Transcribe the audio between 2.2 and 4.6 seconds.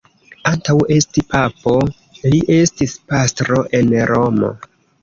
li estis pastro en Romo.